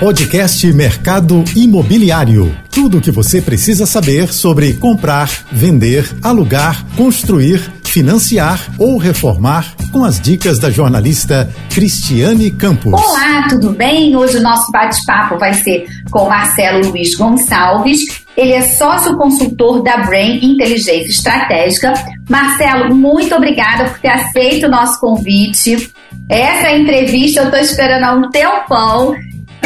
[0.00, 2.54] Podcast Mercado Imobiliário.
[2.70, 10.04] Tudo o que você precisa saber sobre comprar, vender, alugar, construir, financiar ou reformar com
[10.04, 12.92] as dicas da jornalista Cristiane Campos.
[12.92, 14.14] Olá, tudo bem?
[14.14, 18.00] Hoje o nosso bate-papo vai ser com Marcelo Luiz Gonçalves.
[18.36, 21.94] Ele é sócio consultor da Brain Inteligência Estratégica.
[22.28, 25.90] Marcelo, muito obrigada por ter aceito o nosso convite.
[26.28, 29.14] Essa entrevista eu estou esperando há um tempão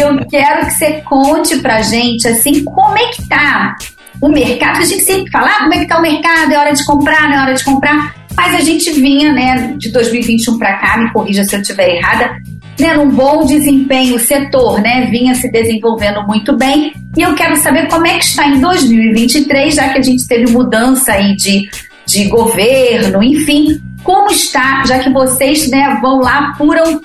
[0.01, 3.77] eu quero que você conte pra gente, assim, como é que tá
[4.21, 6.73] o mercado, a gente sempre fala, ah, como é que tá o mercado, é hora
[6.73, 10.79] de comprar, não é hora de comprar, mas a gente vinha, né, de 2021 para
[10.79, 12.37] cá, me corrija se eu estiver errada,
[12.79, 17.57] né, num bom desempenho, o setor, né, vinha se desenvolvendo muito bem, e eu quero
[17.57, 21.69] saber como é que está em 2023, já que a gente teve mudança aí de,
[22.07, 27.01] de governo, enfim, como está, já que vocês, né, vão lá, apuram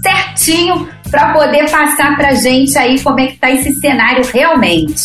[0.00, 5.02] certinho para poder passar para a gente aí como é que está esse cenário realmente.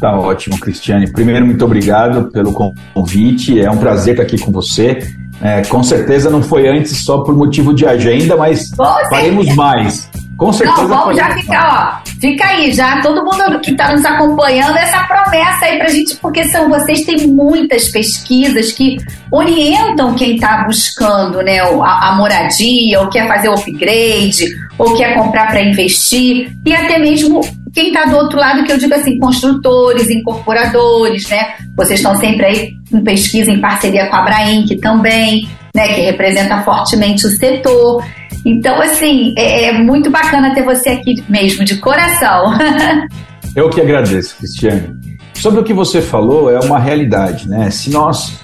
[0.00, 1.10] Tá ótimo, Cristiane.
[1.10, 3.60] Primeiro, muito obrigado pelo convite.
[3.60, 4.98] É um prazer estar aqui com você.
[5.40, 8.70] É, com certeza não foi antes só por motivo de agenda, mas
[9.10, 10.08] faremos mais.
[10.36, 10.82] Com certeza.
[10.82, 12.10] Não, vamos já ficar, ó.
[12.20, 16.44] Fica aí, já todo mundo que está nos acompanhando, essa promessa aí pra gente, porque
[16.44, 18.96] são vocês têm muitas pesquisas que
[19.32, 24.46] orientam quem está buscando né, a, a, moradia, ou quer fazer o upgrade,
[24.78, 27.40] ou quer comprar para investir, e até mesmo
[27.74, 31.54] quem está do outro lado, que eu digo assim, construtores, incorporadores, né?
[31.76, 35.88] Vocês estão sempre aí em pesquisa em parceria com a Abrainc também, né?
[35.88, 38.04] Que representa fortemente o setor.
[38.44, 42.54] Então, assim, é, é muito bacana ter você aqui mesmo, de coração.
[43.54, 44.96] Eu que agradeço, Cristiane.
[45.34, 47.70] Sobre o que você falou, é uma realidade, né?
[47.70, 48.40] Se nós,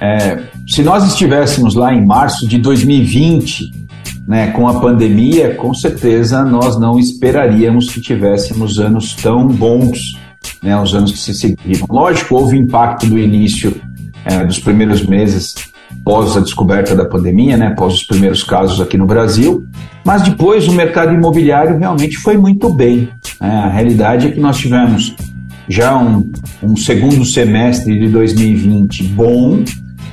[0.00, 3.79] é, se nós estivéssemos lá em março de 2020,
[4.26, 10.18] né, com a pandemia, com certeza nós não esperaríamos que tivéssemos anos tão bons,
[10.62, 11.86] né, os anos que se seguiram.
[11.88, 13.74] Lógico, houve impacto do início
[14.24, 15.54] é, dos primeiros meses
[16.04, 19.66] pós a descoberta da pandemia, né, após os primeiros casos aqui no Brasil,
[20.04, 23.08] mas depois o mercado imobiliário realmente foi muito bem.
[23.40, 23.48] Né?
[23.48, 25.14] A realidade é que nós tivemos
[25.68, 26.30] já um,
[26.62, 29.62] um segundo semestre de 2020 bom,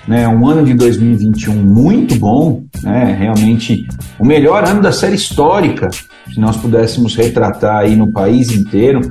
[0.08, 3.86] né, um ano de 2021 muito bom, né, realmente
[4.18, 5.90] o melhor ano da série histórica,
[6.34, 9.02] se nós pudéssemos retratar aí no país inteiro,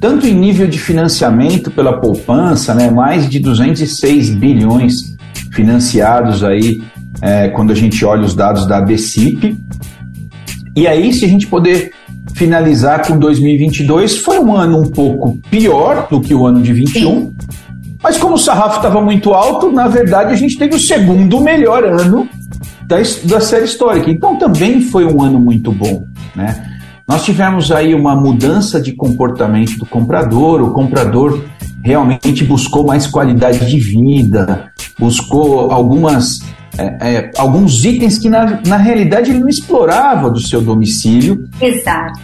[0.00, 5.16] tanto em nível de financiamento pela poupança, né, mais de 206 bilhões
[5.52, 6.82] financiados aí
[7.20, 9.56] é, quando a gente olha os dados da ABCIP.
[10.74, 11.92] E aí, se a gente poder
[12.34, 17.20] finalizar com 2022, foi um ano um pouco pior do que o ano de 21.
[17.20, 17.34] Sim.
[18.02, 21.84] Mas como o sarrafo estava muito alto, na verdade a gente teve o segundo melhor
[21.84, 22.28] ano
[22.84, 24.10] da, da série histórica.
[24.10, 26.04] Então também foi um ano muito bom,
[26.34, 26.68] né?
[27.06, 31.44] Nós tivemos aí uma mudança de comportamento do comprador, o comprador
[31.82, 36.40] realmente buscou mais qualidade de vida, buscou algumas,
[36.78, 41.48] é, é, alguns itens que na, na realidade ele não explorava do seu domicílio.
[41.60, 42.20] Exato.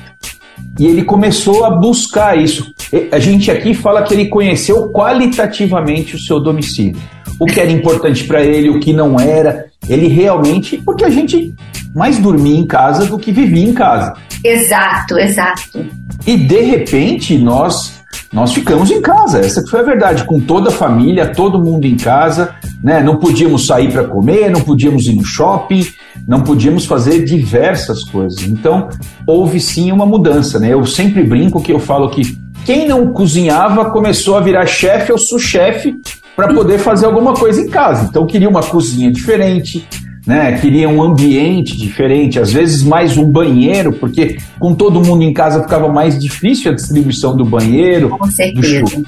[0.78, 2.72] E ele começou a buscar isso.
[3.12, 6.97] A gente aqui fala que ele conheceu qualitativamente o seu domicílio.
[7.38, 9.66] O que era importante para ele, o que não era.
[9.88, 10.78] Ele realmente.
[10.78, 11.54] Porque a gente
[11.94, 14.15] mais dormia em casa do que vivia em casa.
[14.43, 15.84] Exato, exato.
[16.26, 17.99] E de repente nós
[18.31, 21.97] nós ficamos em casa, essa foi a verdade, com toda a família, todo mundo em
[21.97, 23.03] casa, né?
[23.03, 25.87] Não podíamos sair para comer, não podíamos ir no shopping,
[26.26, 28.43] não podíamos fazer diversas coisas.
[28.43, 28.88] Então,
[29.26, 30.75] houve sim uma mudança, né?
[30.75, 32.37] Eu sempre brinco que eu falo que
[32.69, 35.99] quem não cozinhava começou a virar chefe ou sous-chefe
[36.37, 38.06] para poder fazer alguma coisa em casa.
[38.11, 39.89] Então, queria uma cozinha diferente,
[40.27, 40.53] né?
[40.59, 45.62] Queria um ambiente diferente, às vezes mais um banheiro, porque com todo mundo em casa
[45.62, 48.19] ficava mais difícil a distribuição do banheiro,
[48.55, 49.05] do, chu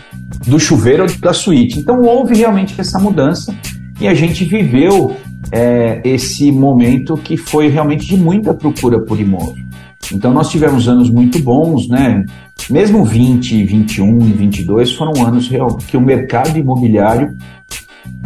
[0.47, 1.79] do chuveiro ou da suíte.
[1.79, 3.55] Então houve realmente essa mudança
[4.01, 5.15] e a gente viveu
[5.53, 9.70] é, esse momento que foi realmente de muita procura por imóvel.
[10.13, 12.25] Então nós tivemos anos muito bons, né?
[12.69, 17.37] Mesmo 20, 21 e 22 foram anos real, que o mercado imobiliário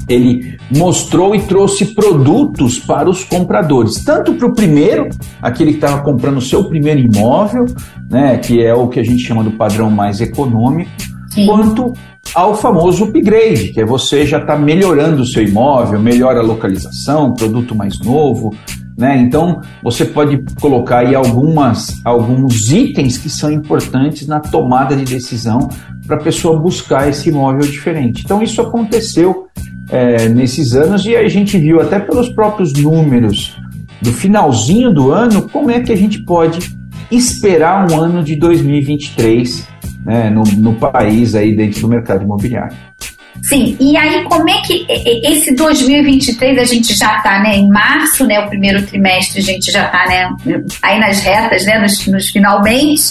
[0.09, 5.09] ele mostrou e trouxe produtos para os compradores, tanto para o primeiro,
[5.41, 7.67] aquele que estava comprando o seu primeiro imóvel,
[8.11, 10.91] né, que é o que a gente chama do padrão mais econômico,
[11.31, 11.47] Sim.
[11.47, 11.93] quanto
[12.35, 17.33] ao famoso upgrade, que é você já está melhorando o seu imóvel, melhora a localização,
[17.33, 18.55] produto mais novo,
[18.97, 19.19] né?
[19.19, 25.69] Então você pode colocar aí algumas, alguns itens que são importantes na tomada de decisão
[26.07, 28.23] para a pessoa buscar esse imóvel diferente.
[28.25, 29.49] Então isso aconteceu
[29.91, 33.57] é, nesses anos e a gente viu até pelos próprios números
[34.01, 36.77] do finalzinho do ano como é que a gente pode
[37.11, 39.69] esperar um ano de 2023
[40.05, 42.77] né, no, no país aí dentro do mercado imobiliário.
[43.45, 44.87] Sim, e aí como é que
[45.23, 49.71] esse 2023 a gente já está né, em março, né, o primeiro trimestre a gente
[49.71, 53.03] já está né, aí nas retas, né, nos, nos finalmente,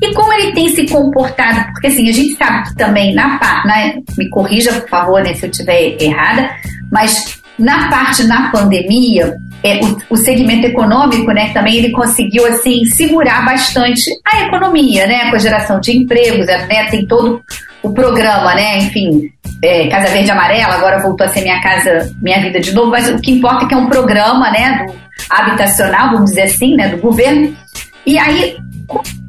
[0.00, 3.68] e como ele tem se comportado, porque assim, a gente sabe que também na parte,
[3.68, 6.50] né, me corrija por favor né, se eu estiver errada,
[6.90, 12.84] mas na parte na pandemia, é, o, o, segmento econômico, né, também ele conseguiu assim
[12.86, 17.42] segurar bastante a economia, né, com a geração de empregos, né, tem todo
[17.86, 19.30] o programa, né, enfim,
[19.62, 23.08] é, Casa Verde Amarela, agora voltou a ser Minha Casa Minha Vida de novo, mas
[23.08, 24.94] o que importa é que é um programa, né, do
[25.30, 27.56] habitacional, vamos dizer assim, né, do governo.
[28.04, 28.56] E aí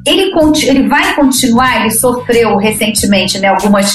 [0.06, 0.32] ele,
[0.64, 3.92] ele vai continuar, ele sofreu recentemente, né, algumas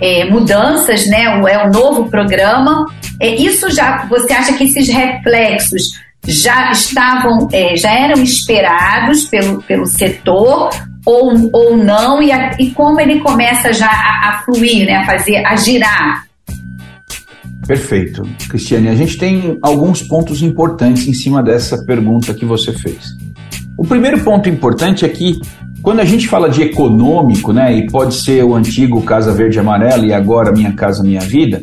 [0.00, 2.86] é, mudanças, né, é um novo programa.
[3.20, 5.82] É, isso já, você acha que esses reflexos
[6.26, 10.70] já estavam, é, já eram esperados pelo, pelo setor
[11.06, 15.06] ou, ou não, e, a, e como ele começa já a, a fluir, né, a
[15.06, 16.26] fazer, a girar?
[17.66, 18.22] Perfeito.
[18.48, 23.16] Cristiane, a gente tem alguns pontos importantes em cima dessa pergunta que você fez.
[23.78, 25.40] O primeiro ponto importante é que
[25.82, 30.04] quando a gente fala de econômico, né, e pode ser o antigo Casa Verde Amarela
[30.04, 31.62] e agora Minha Casa Minha Vida,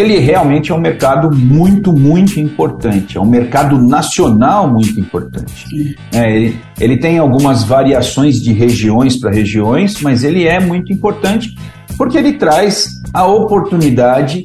[0.00, 3.16] ele realmente é um mercado muito, muito importante.
[3.16, 5.96] É um mercado nacional muito importante.
[6.12, 11.54] É, ele, ele tem algumas variações de regiões para regiões, mas ele é muito importante
[11.96, 14.44] porque ele traz a oportunidade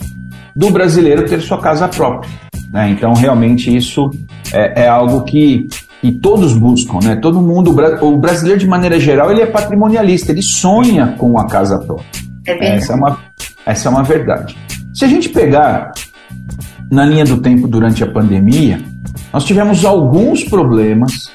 [0.56, 2.30] do brasileiro ter sua casa própria.
[2.70, 2.90] Né?
[2.90, 4.12] Então, realmente, isso
[4.54, 5.68] é, é algo que
[6.04, 7.16] e todos buscam, né?
[7.16, 11.80] Todo mundo, o brasileiro de maneira geral, ele é patrimonialista, ele sonha com a casa
[11.80, 12.06] própria.
[12.46, 13.20] É essa é uma,
[13.66, 14.56] essa é uma verdade.
[14.96, 15.92] Se a gente pegar
[16.90, 18.82] na linha do tempo durante a pandemia,
[19.34, 21.30] nós tivemos alguns problemas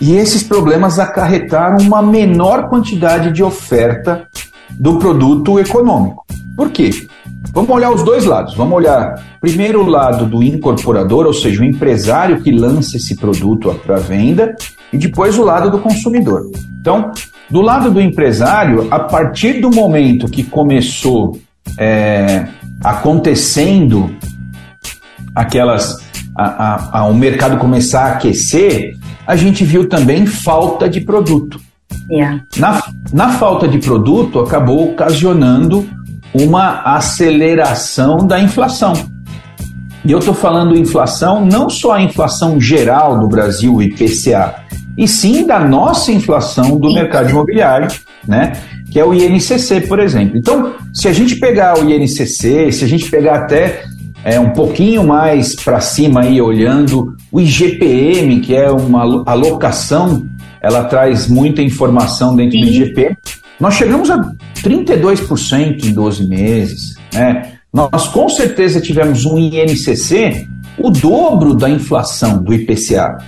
[0.00, 4.28] e esses problemas acarretaram uma menor quantidade de oferta
[4.70, 6.24] do produto econômico.
[6.56, 6.90] Por quê?
[7.52, 8.54] Vamos olhar os dois lados.
[8.54, 13.74] Vamos olhar primeiro o lado do incorporador, ou seja, o empresário que lança esse produto
[13.84, 14.54] para venda,
[14.92, 16.48] e depois o lado do consumidor.
[16.80, 17.10] Então,
[17.50, 21.36] do lado do empresário, a partir do momento que começou
[21.76, 22.46] é,
[22.82, 24.14] acontecendo
[25.34, 25.98] aquelas.
[26.36, 28.96] A, a, a, o mercado começar a aquecer,
[29.26, 31.60] a gente viu também falta de produto.
[32.08, 32.44] Yeah.
[32.56, 32.82] Na,
[33.12, 35.86] na falta de produto, acabou ocasionando
[36.32, 38.92] uma aceleração da inflação.
[40.04, 44.54] E eu estou falando inflação, não só a inflação geral do Brasil, IPCA,
[44.96, 47.88] e sim da nossa inflação do mercado imobiliário,
[48.26, 48.52] né?
[48.90, 50.36] Que é o INCC, por exemplo.
[50.36, 53.84] Então, se a gente pegar o INCC, se a gente pegar até
[54.24, 60.26] é, um pouquinho mais para cima aí, olhando o IGPM, que é uma alocação,
[60.60, 62.64] ela traz muita informação dentro sim.
[62.64, 63.16] do IGPM.
[63.58, 64.18] Nós chegamos a
[64.62, 66.96] 32% em 12 meses.
[67.12, 67.52] Né?
[67.72, 70.48] Nós com certeza tivemos um INCC
[70.82, 73.18] o dobro da inflação do IPCA.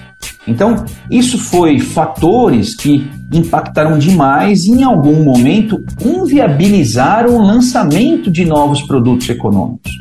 [0.46, 8.44] Então, isso foi fatores que impactaram demais e, em algum momento, inviabilizaram o lançamento de
[8.44, 9.92] novos produtos econômicos.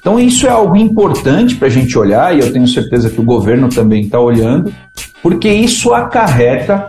[0.00, 3.24] Então, isso é algo importante para a gente olhar, e eu tenho certeza que o
[3.24, 4.72] governo também está olhando,
[5.22, 6.88] porque isso acarreta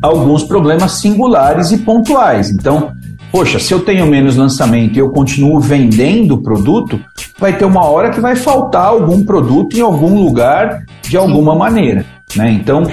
[0.00, 2.50] alguns problemas singulares e pontuais.
[2.50, 2.92] Então,
[3.32, 7.00] poxa, se eu tenho menos lançamento e eu continuo vendendo o produto,
[7.38, 12.04] vai ter uma hora que vai faltar algum produto em algum lugar de alguma maneira.
[12.34, 12.50] Né?
[12.52, 12.84] Então,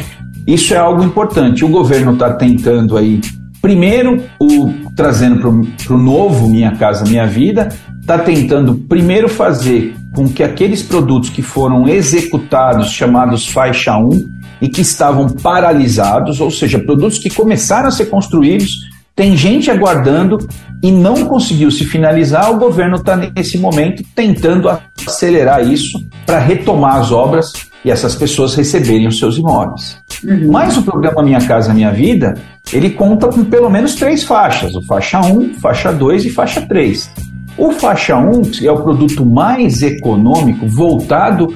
[0.45, 1.63] isso é algo importante.
[1.63, 3.21] O governo está tentando aí,
[3.61, 7.69] primeiro, o, trazendo para o novo Minha Casa Minha Vida,
[8.01, 14.69] está tentando primeiro fazer com que aqueles produtos que foram executados, chamados faixa 1, e
[14.69, 18.79] que estavam paralisados, ou seja, produtos que começaram a ser construídos,
[19.15, 20.37] tem gente aguardando
[20.83, 22.51] e não conseguiu se finalizar.
[22.51, 24.69] O governo está nesse momento tentando
[25.07, 27.53] acelerar isso para retomar as obras
[27.85, 29.97] e essas pessoas receberem os seus imóveis.
[30.23, 30.51] Uhum.
[30.51, 32.35] Mas o programa Minha Casa Minha Vida,
[32.71, 37.09] ele conta com pelo menos três faixas: o faixa 1, faixa 2 e faixa 3.
[37.57, 41.55] O faixa 1 é o produto mais econômico voltado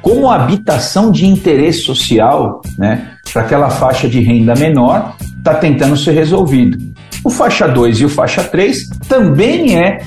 [0.00, 6.10] como habitação de interesse social, né, para aquela faixa de renda menor, está tentando ser
[6.12, 6.91] resolvido.
[7.24, 10.02] O faixa 2 e o faixa 3 também é,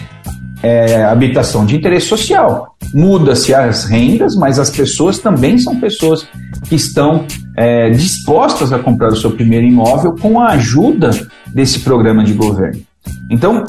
[0.62, 2.76] é habitação de interesse social.
[2.94, 6.28] Muda-se as rendas, mas as pessoas também são pessoas
[6.68, 7.26] que estão
[7.58, 11.12] é, dispostas a comprar o seu primeiro imóvel com a ajuda
[11.48, 12.82] desse programa de governo.
[13.30, 13.64] Então,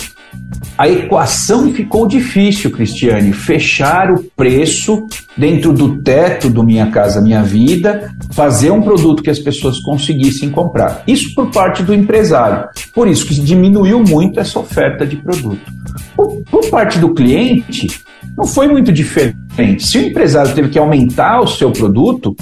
[0.78, 3.32] a equação ficou difícil, Cristiane.
[3.32, 9.30] Fechar o preço dentro do teto do Minha Casa Minha Vida, fazer um produto que
[9.30, 11.02] as pessoas conseguissem comprar.
[11.06, 12.68] Isso por parte do empresário.
[12.94, 15.72] Por isso que diminuiu muito essa oferta de produto.
[16.14, 17.88] Por, por parte do cliente,
[18.36, 19.36] não foi muito diferente.
[19.78, 22.36] Se o empresário teve que aumentar o seu produto,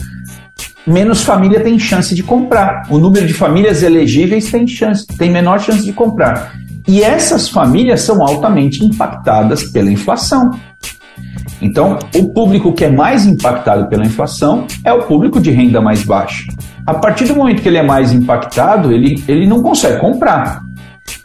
[0.84, 2.82] menos família tem chance de comprar.
[2.90, 6.63] O número de famílias elegíveis tem chance, tem menor chance de comprar.
[6.86, 10.50] E essas famílias são altamente impactadas pela inflação.
[11.62, 16.02] Então, o público que é mais impactado pela inflação é o público de renda mais
[16.04, 16.46] baixa.
[16.86, 20.62] A partir do momento que ele é mais impactado, ele, ele não consegue comprar.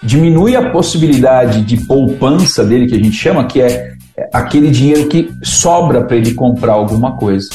[0.02, 3.94] Diminui a possibilidade de poupança dele, que a gente chama, que é
[4.32, 7.50] aquele dinheiro que sobra para ele comprar alguma coisa.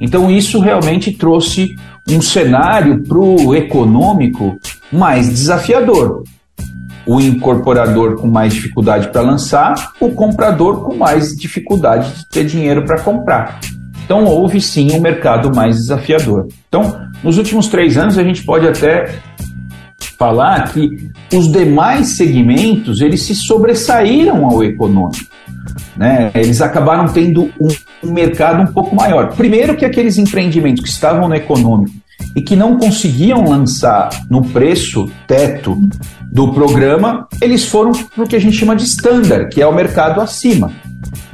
[0.00, 1.76] Então, isso realmente trouxe
[2.08, 4.58] um cenário para o econômico
[4.90, 6.22] mais desafiador
[7.10, 12.84] o incorporador com mais dificuldade para lançar, o comprador com mais dificuldade de ter dinheiro
[12.84, 13.58] para comprar.
[14.04, 16.46] Então houve sim um mercado mais desafiador.
[16.68, 19.18] Então, nos últimos três anos a gente pode até
[20.16, 25.26] falar que os demais segmentos eles se sobressaíram ao econômico.
[25.96, 26.30] Né?
[26.32, 29.34] Eles acabaram tendo um, mercado um pouco maior.
[29.34, 31.96] Primeiro que aqueles empreendimentos que estavam no econômico
[32.36, 35.76] e que não conseguiam lançar no preço teto
[36.32, 39.74] do programa, eles foram para o que a gente chama de standard, que é o
[39.74, 40.70] mercado acima.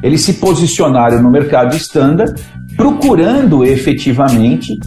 [0.02, 2.34] Eles se posicionaram no mercado standard,
[2.76, 4.78] procurando efetivamente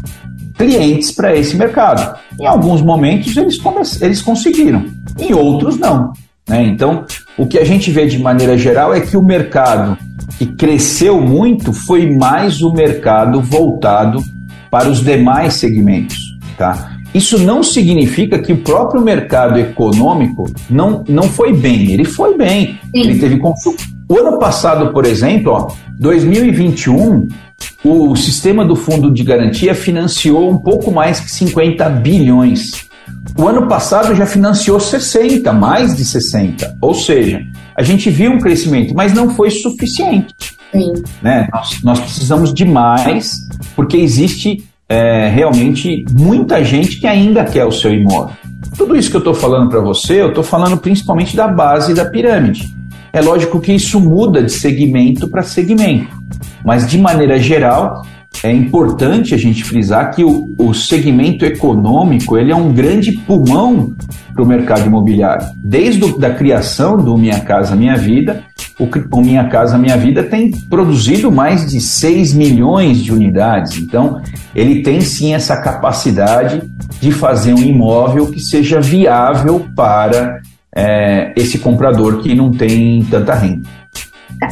[0.58, 2.18] clientes para esse mercado.
[2.40, 3.60] Em alguns momentos eles,
[4.02, 4.86] eles conseguiram,
[5.18, 6.12] em outros não.
[6.48, 6.64] Né?
[6.64, 7.06] Então,
[7.38, 9.98] o que a gente vê de maneira geral é que o mercado
[10.38, 14.22] que cresceu muito foi mais o mercado voltado
[14.72, 16.18] para os demais segmentos.
[16.58, 16.99] Tá?
[17.14, 21.92] Isso não significa que o próprio mercado econômico não, não foi bem.
[21.92, 22.80] Ele foi bem.
[22.84, 23.02] Sim.
[23.02, 23.78] Ele teve consumo.
[24.08, 27.28] O ano passado, por exemplo, ó, 2021,
[27.84, 32.88] o sistema do fundo de garantia financiou um pouco mais que 50 bilhões.
[33.38, 36.78] O ano passado já financiou 60, mais de 60.
[36.82, 37.42] Ou seja,
[37.76, 40.36] a gente viu um crescimento, mas não foi suficiente.
[40.72, 40.94] Sim.
[41.22, 41.48] Né?
[41.52, 47.72] Nós, nós precisamos de mais, porque existe é, realmente muita gente que ainda quer o
[47.72, 48.36] seu imóvel.
[48.76, 52.06] Tudo isso que eu estou falando para você, eu estou falando principalmente da base da
[52.06, 52.74] pirâmide.
[53.14, 56.16] É lógico que isso muda de segmento para segmento,
[56.64, 58.04] mas de maneira geral,
[58.44, 63.94] é importante a gente frisar que o, o segmento econômico ele é um grande pulmão
[64.34, 65.48] para o mercado imobiliário.
[65.58, 68.44] Desde a criação do Minha Casa Minha Vida,
[68.80, 73.78] o, o Minha Casa Minha Vida tem produzido mais de 6 milhões de unidades.
[73.78, 74.22] Então,
[74.56, 76.62] ele tem sim essa capacidade
[77.00, 80.40] de fazer um imóvel que seja viável para
[80.76, 83.68] é, esse comprador que não tem tanta renda.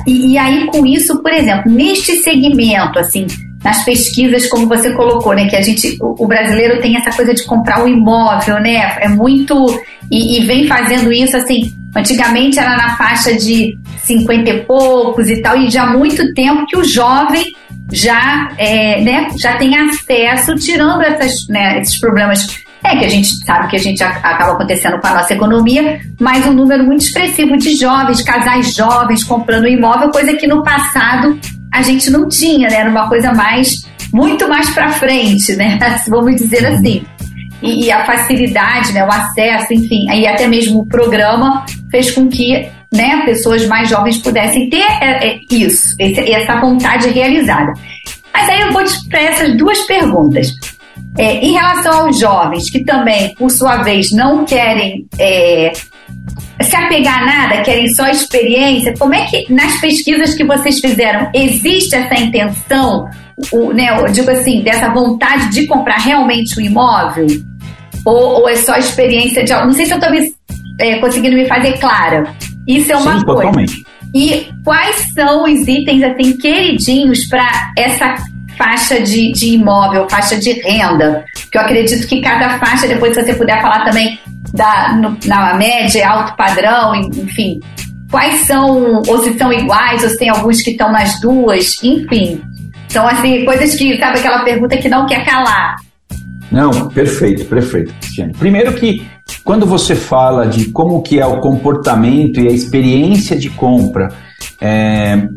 [0.06, 3.26] E, e aí, com isso, por exemplo, neste segmento, assim,
[3.64, 5.48] nas pesquisas, como você colocou, né?
[5.48, 8.98] Que a gente, o, o brasileiro tem essa coisa de comprar um imóvel, né?
[9.00, 9.82] É muito.
[10.12, 11.74] E, e, vem fazendo isso assim.
[11.98, 16.66] Antigamente era na faixa de 50 e poucos e tal, e já há muito tempo
[16.68, 17.46] que o jovem
[17.92, 23.28] já, é, né, já tem acesso, tirando essas, né, esses problemas é que a gente
[23.46, 27.58] sabe que a gente acaba acontecendo com a nossa economia, mas um número muito expressivo
[27.58, 31.38] de jovens, casais jovens comprando imóvel, coisa que no passado
[31.74, 32.78] a gente não tinha, né?
[32.78, 35.78] Era uma coisa mais, muito mais para frente, né?
[36.08, 36.76] Vamos dizer uhum.
[36.76, 37.06] assim.
[37.62, 39.04] E, e, a facilidade, né?
[39.04, 44.18] O acesso, enfim, aí até mesmo o programa fez com que né, pessoas mais jovens
[44.18, 47.74] pudessem ter é, é, isso, essa vontade realizada.
[48.34, 50.54] Mas aí eu vou para essas duas perguntas.
[51.18, 55.74] É, em relação aos jovens que também, por sua vez, não querem é,
[56.62, 61.30] se apegar a nada, querem só experiência, como é que nas pesquisas que vocês fizeram
[61.34, 63.10] existe essa intenção,
[63.52, 67.28] o, né, eu digo assim, dessa vontade de comprar realmente um imóvel?
[68.06, 70.12] Ou, ou é só experiência de Não sei se eu estou
[70.80, 72.34] é, conseguindo me fazer clara.
[72.68, 73.42] Isso é uma Sim, coisa.
[73.44, 73.86] Totalmente.
[74.14, 78.16] E quais são os itens assim queridinhos para essa
[78.58, 81.24] faixa de, de imóvel, faixa de renda?
[81.42, 84.18] Porque eu acredito que cada faixa, depois se você puder falar também
[84.54, 87.60] da, no, na média, alto padrão, enfim.
[88.10, 92.42] Quais são, ou se são iguais, ou se tem alguns que estão nas duas, enfim.
[92.88, 95.76] São assim, coisas que, sabe aquela pergunta que não quer calar.
[96.52, 98.34] Não, perfeito, perfeito, Cristiane.
[98.34, 99.06] Primeiro que
[99.44, 104.10] quando você fala de como que é o comportamento e a experiência de compra
[104.62, 105.28] é,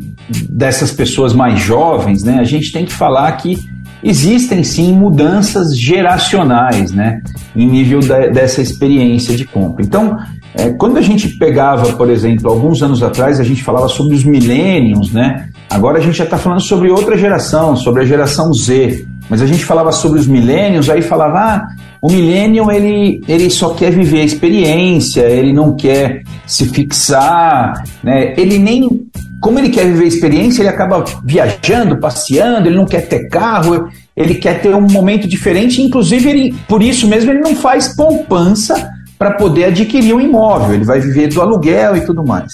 [0.48, 3.58] dessas pessoas mais jovens, né, a gente tem que falar que
[4.02, 7.20] existem sim mudanças geracionais, né,
[7.54, 9.84] em nível dessa experiência de compra.
[9.84, 10.16] Então,
[10.52, 14.24] É, quando a gente pegava, por exemplo, alguns anos atrás, a gente falava sobre os
[14.24, 15.48] millennials, né?
[15.70, 19.06] Agora a gente já está falando sobre outra geração, sobre a geração Z.
[19.28, 21.68] Mas a gente falava sobre os millennials, aí falava, ah,
[22.02, 28.34] o millennial ele, ele só quer viver a experiência, ele não quer se fixar, né?
[28.36, 29.08] Ele nem
[29.40, 33.88] como ele quer viver a experiência, ele acaba viajando, passeando, ele não quer ter carro,
[34.14, 38.90] ele quer ter um momento diferente, inclusive ele, por isso mesmo ele não faz poupança
[39.18, 42.52] para poder adquirir um imóvel, ele vai viver do aluguel e tudo mais.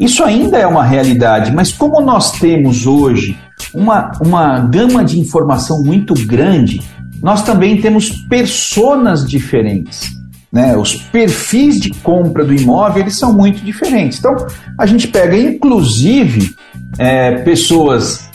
[0.00, 3.38] Isso ainda é uma realidade, mas como nós temos hoje
[3.74, 6.80] uma, uma gama de informação muito grande,
[7.22, 10.10] nós também temos personas diferentes.
[10.50, 10.74] Né?
[10.74, 14.18] Os perfis de compra do imóvel eles são muito diferentes.
[14.18, 14.34] Então,
[14.78, 16.54] a gente pega, inclusive,
[16.98, 18.26] é, pessoas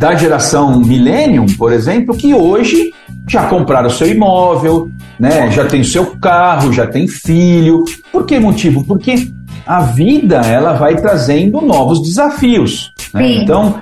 [0.00, 2.92] da geração Millennium, por exemplo, que hoje
[3.28, 5.52] já compraram seu imóvel, né?
[5.52, 7.84] já tem seu carro, já tem filho.
[8.10, 8.84] Por que motivo?
[8.84, 9.30] Porque
[9.66, 12.92] a vida ela vai trazendo novos desafios.
[13.14, 13.34] Né?
[13.42, 13.80] Então,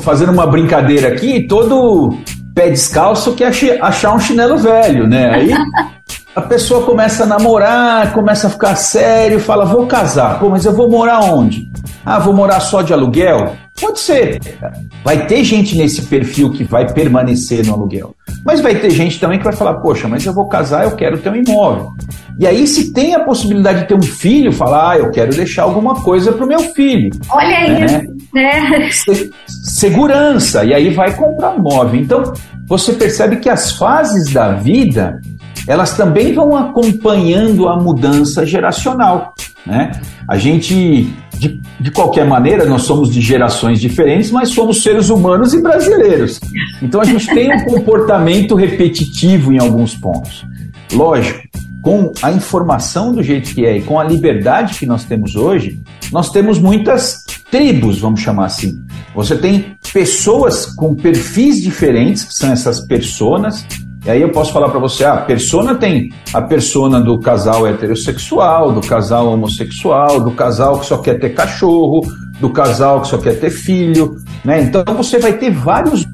[0.00, 2.16] fazendo uma brincadeira aqui, todo
[2.54, 5.30] pé descalço quer achar um chinelo velho, né?
[5.30, 5.50] Aí
[6.34, 10.40] a pessoa começa a namorar, começa a ficar sério, fala, vou casar.
[10.40, 11.70] Pô, mas eu vou morar onde?
[12.04, 13.54] Ah, vou morar só de aluguel?
[13.80, 14.40] Pode ser.
[15.04, 18.14] Vai ter gente nesse perfil que vai permanecer no aluguel.
[18.44, 21.18] Mas vai ter gente também que vai falar, poxa, mas eu vou casar, eu quero
[21.18, 21.92] ter um imóvel.
[22.38, 25.62] E aí, se tem a possibilidade de ter um filho, falar, ah, eu quero deixar
[25.62, 27.10] alguma coisa para o meu filho.
[27.30, 27.86] Olha né?
[28.88, 29.30] isso, né?
[29.46, 30.64] Segurança.
[30.64, 32.00] E aí vai comprar um imóvel.
[32.00, 32.32] Então,
[32.66, 35.20] você percebe que as fases da vida
[35.66, 39.34] elas também vão acompanhando a mudança geracional.
[39.66, 39.92] Né?
[40.28, 45.54] A gente, de, de qualquer maneira, nós somos de gerações diferentes, mas somos seres humanos
[45.54, 46.38] e brasileiros.
[46.82, 50.44] Então a gente tem um comportamento repetitivo em alguns pontos.
[50.92, 51.40] Lógico,
[51.80, 55.78] com a informação do jeito que é e com a liberdade que nós temos hoje,
[56.10, 58.82] nós temos muitas tribos, vamos chamar assim.
[59.14, 63.66] Você tem pessoas com perfis diferentes, que são essas personas,
[64.04, 67.66] e aí eu posso falar para você, ah, a persona tem a persona do casal
[67.66, 72.02] heterossexual, do casal homossexual, do casal que só quer ter cachorro,
[72.38, 74.60] do casal que só quer ter filho, né?
[74.62, 76.04] Então você vai ter vários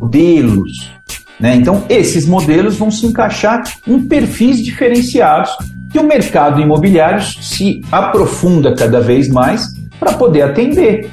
[0.00, 0.90] modelos,
[1.38, 1.54] né?
[1.56, 5.50] Então esses modelos vão se encaixar em perfis diferenciados
[5.92, 11.10] que o mercado imobiliário se aprofunda cada vez mais para poder atender.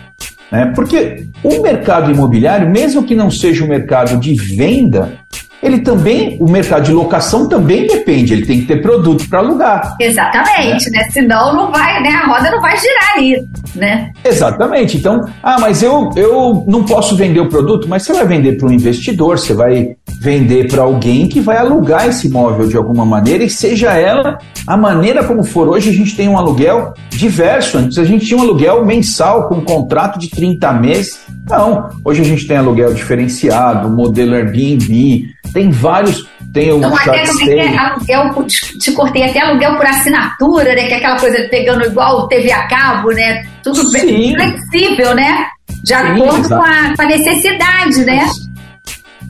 [0.52, 0.72] Né?
[0.76, 5.23] Porque o mercado imobiliário, mesmo que não seja um mercado de venda,
[5.64, 9.96] ele também, o mercado de locação também depende, ele tem que ter produto para alugar.
[10.00, 11.00] Exatamente, né?
[11.00, 11.10] né?
[11.10, 12.10] Senão não vai, né?
[12.10, 14.12] A roda não vai girar ali, né?
[14.26, 14.98] Exatamente.
[14.98, 18.68] Então, ah, mas eu, eu não posso vender o produto, mas você vai vender para
[18.68, 23.44] um investidor, você vai vender para alguém que vai alugar esse imóvel de alguma maneira,
[23.44, 25.68] e seja ela a maneira como for.
[25.68, 27.78] Hoje a gente tem um aluguel diverso.
[27.78, 31.20] Antes a gente tinha um aluguel mensal com um contrato de 30 meses.
[31.50, 36.26] Não, hoje a gente tem aluguel diferenciado, modelo Airbnb, tem vários.
[36.54, 39.86] Tem o então, até como é que é aluguel, te, te cortei até aluguel por
[39.86, 40.86] assinatura, né?
[40.86, 43.44] Que é aquela coisa pegando igual TV a cabo, né?
[43.62, 44.36] Tudo Sim.
[44.36, 45.48] flexível, né?
[45.84, 48.26] De acordo com a, com a necessidade, né?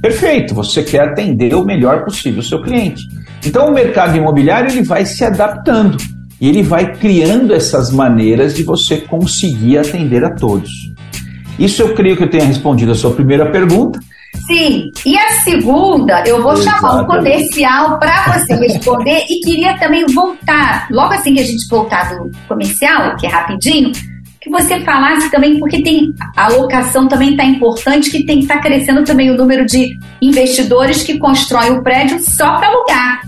[0.03, 3.07] Perfeito, você quer atender o melhor possível o seu cliente.
[3.45, 5.95] Então o mercado imobiliário ele vai se adaptando
[6.41, 10.69] e ele vai criando essas maneiras de você conseguir atender a todos.
[11.57, 13.97] Isso eu creio que eu tenha respondido a sua primeira pergunta.
[14.45, 16.81] Sim, e a segunda, eu vou Exatamente.
[16.81, 21.65] chamar um comercial para você responder e queria também voltar, logo assim que a gente
[21.69, 23.93] voltar do comercial, que é rapidinho,
[24.43, 28.55] que você falasse também, porque tem a locação também está importante, que tem que estar
[28.55, 33.21] tá crescendo também o número de investidores que constroem o prédio só para alugar.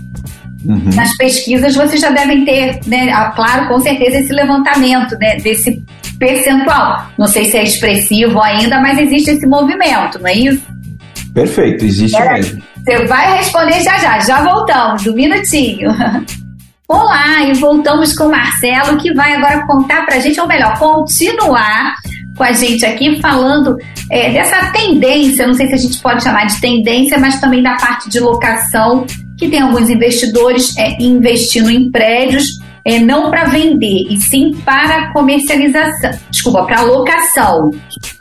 [0.66, 0.94] Uhum.
[0.94, 5.82] Nas pesquisas vocês já devem ter, né, claro, com certeza, esse levantamento né, desse
[6.18, 7.06] percentual.
[7.16, 10.62] Não sei se é expressivo ainda, mas existe esse movimento, não é isso?
[11.32, 12.62] Perfeito, existe é, mesmo.
[12.84, 15.90] Você vai responder já já, já voltamos, um minutinho.
[16.88, 20.78] Olá, e voltamos com o Marcelo, que vai agora contar para a gente, ou melhor,
[20.78, 21.96] continuar
[22.36, 23.76] com a gente aqui falando
[24.08, 27.74] é, dessa tendência, não sei se a gente pode chamar de tendência, mas também da
[27.74, 29.04] parte de locação,
[29.36, 35.12] que tem alguns investidores é, investindo em prédios é, não para vender, e sim para
[35.12, 37.72] comercialização, desculpa, para locação.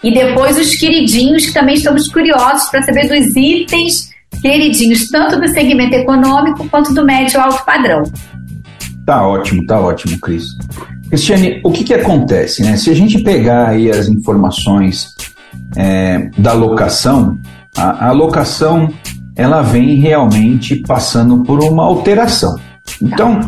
[0.03, 4.09] E depois os queridinhos, que também estamos curiosos para saber dos itens
[4.41, 8.01] queridinhos, tanto do segmento econômico quanto do médio alto padrão.
[9.05, 10.57] Tá ótimo, tá ótimo, Cris.
[11.09, 12.63] Cristiane, o que, que acontece?
[12.63, 12.75] Né?
[12.77, 15.13] Se a gente pegar aí as informações
[15.75, 17.37] é, da locação,
[17.77, 18.91] a, a locação
[19.35, 22.57] ela vem realmente passando por uma alteração.
[23.01, 23.39] Então,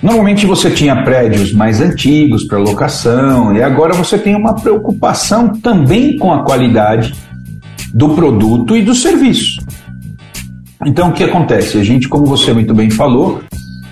[0.00, 6.16] Normalmente você tinha prédios mais antigos para locação e agora você tem uma preocupação também
[6.16, 7.14] com a qualidade
[7.92, 9.60] do produto e do serviço.
[10.86, 11.78] Então o que acontece?
[11.78, 13.42] A gente, como você muito bem falou,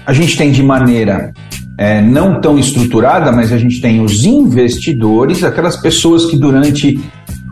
[0.06, 1.32] a gente tem de maneira
[1.76, 7.00] é, não tão estruturada, mas a gente tem os investidores, aquelas pessoas que durante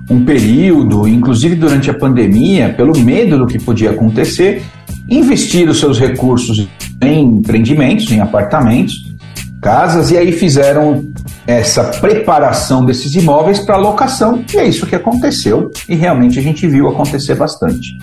[0.08, 4.62] um período, inclusive durante a pandemia, pelo medo do que podia acontecer,
[5.08, 6.68] investiram seus recursos
[7.02, 9.14] em empreendimentos, em apartamentos,
[9.60, 11.06] casas, e aí fizeram
[11.46, 16.66] essa preparação desses imóveis para locação, e é isso que aconteceu, e realmente a gente
[16.66, 17.98] viu acontecer bastante.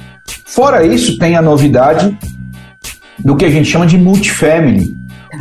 [0.45, 2.17] Fora isso, tem a novidade
[3.23, 4.95] do que a gente chama de multifamily.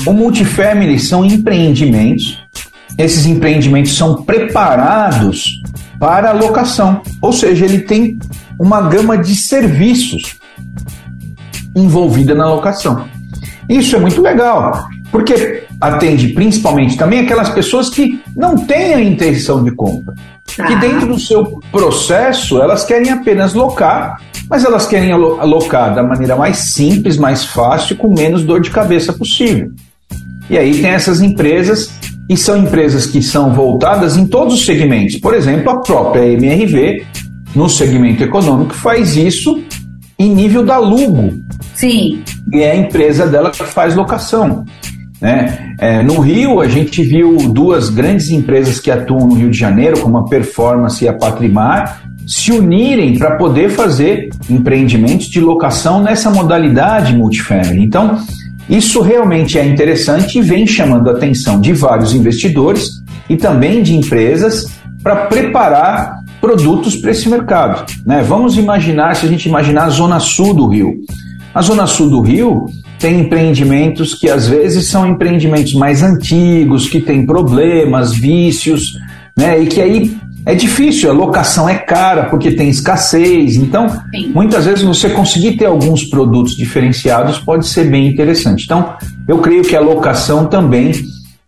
[0.06, 2.38] O multifamily são empreendimentos,
[2.96, 5.60] esses empreendimentos são preparados
[5.98, 8.18] para a locação, ou seja, ele tem
[8.58, 10.36] uma gama de serviços
[11.74, 13.08] envolvida na locação.
[13.68, 19.64] Isso é muito legal, porque atende principalmente também aquelas pessoas que não têm a intenção
[19.64, 20.14] de compra.
[20.46, 20.78] Que ah.
[20.78, 26.72] dentro do seu processo elas querem apenas locar, mas elas querem alocar da maneira mais
[26.72, 29.70] simples, mais fácil, com menos dor de cabeça possível.
[30.50, 31.90] E aí tem essas empresas,
[32.28, 35.16] e são empresas que são voltadas em todos os segmentos.
[35.16, 37.04] Por exemplo, a própria MRV,
[37.54, 39.62] no segmento econômico, faz isso
[40.18, 41.32] em nível da Lugo.
[41.74, 42.22] Sim.
[42.52, 44.64] E é a empresa dela que faz locação.
[45.20, 45.74] Né?
[45.78, 50.00] É, no Rio, a gente viu duas grandes empresas que atuam no Rio de Janeiro,
[50.00, 56.30] como a Performance e a Patrimar, se unirem para poder fazer empreendimentos de locação nessa
[56.30, 57.82] modalidade multifamily.
[57.82, 58.18] Então,
[58.68, 63.96] isso realmente é interessante e vem chamando a atenção de vários investidores e também de
[63.96, 64.70] empresas
[65.02, 67.84] para preparar produtos para esse mercado.
[68.06, 68.22] Né?
[68.22, 70.94] Vamos imaginar, se a gente imaginar a zona sul do Rio.
[71.52, 72.66] A zona sul do Rio
[73.00, 78.92] tem empreendimentos que às vezes são empreendimentos mais antigos, que têm problemas, vícios,
[79.36, 79.58] né?
[79.58, 83.56] E que aí é difícil, a locação é cara porque tem escassez.
[83.56, 84.32] Então, Sim.
[84.34, 88.64] muitas vezes você conseguir ter alguns produtos diferenciados pode ser bem interessante.
[88.64, 88.94] Então,
[89.26, 90.92] eu creio que a locação também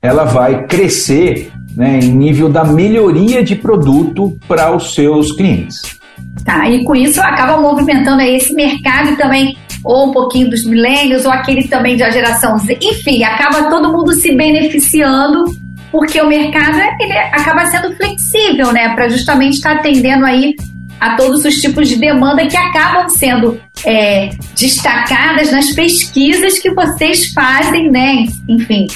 [0.00, 6.00] ela vai crescer né, em nível da melhoria de produto para os seus clientes.
[6.44, 11.24] Tá, e com isso acaba movimentando aí esse mercado também, ou um pouquinho dos milênios,
[11.24, 12.78] ou aquele também da geração Z.
[12.80, 15.44] Enfim, acaba todo mundo se beneficiando,
[15.90, 18.94] porque o mercado ele acaba sendo flexível, né?
[18.94, 20.54] Para justamente estar tá atendendo aí
[21.00, 27.32] a todos os tipos de demanda que acabam sendo é, destacadas nas pesquisas que vocês
[27.32, 28.24] fazem, né?
[28.48, 28.86] Enfim,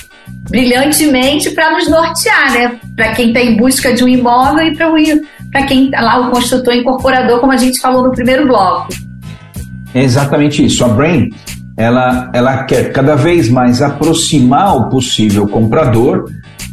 [0.48, 2.80] brilhantemente para nos nortear, né?
[2.94, 4.76] Para quem está em busca de um imóvel e
[5.50, 8.88] para quem está lá, o construtor incorporador, como a gente falou no primeiro bloco.
[9.94, 10.84] É exatamente isso.
[10.84, 11.30] A Brain,
[11.76, 16.24] ela, ela quer cada vez mais aproximar o possível comprador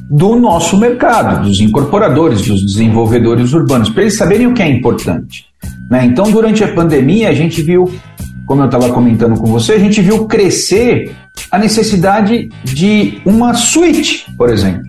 [0.10, 5.46] do nosso mercado, dos incorporadores, dos desenvolvedores urbanos, para eles saberem o que é importante.
[5.90, 6.06] Né?
[6.06, 7.92] Então, durante a pandemia, a gente viu,
[8.46, 11.16] como eu estava comentando com você, a gente viu crescer
[11.50, 14.84] a necessidade de uma suíte, por exemplo.